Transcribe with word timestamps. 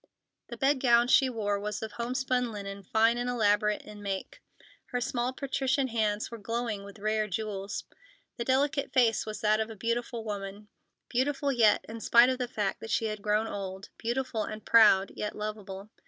The 0.47 0.57
bed 0.57 0.79
gown 0.79 1.09
she 1.09 1.29
wore 1.29 1.59
was 1.59 1.83
of 1.83 1.91
homespun 1.91 2.51
linen, 2.51 2.81
fine 2.81 3.19
and 3.19 3.29
elaborate 3.29 3.83
in 3.83 4.01
make; 4.01 4.41
her 4.87 4.99
small, 4.99 5.31
patrician 5.31 5.89
hands 5.89 6.31
were 6.31 6.39
glowing 6.39 6.83
with 6.83 6.97
rare 6.97 7.27
jewels. 7.27 7.83
The 8.37 8.43
delicate 8.43 8.91
face 8.91 9.27
was 9.27 9.41
that 9.41 9.59
of 9.59 9.69
a 9.69 9.75
beautiful 9.75 10.23
woman; 10.23 10.69
beautiful 11.07 11.51
yet, 11.51 11.85
in 11.87 12.01
spite 12.01 12.29
of 12.29 12.39
the 12.39 12.47
fact 12.47 12.79
that 12.79 12.89
she 12.89 13.05
had 13.05 13.21
grown 13.21 13.45
old; 13.45 13.89
beautiful 13.99 14.43
and 14.43 14.65
proud, 14.65 15.11
yet 15.15 15.35
lovable. 15.35 15.91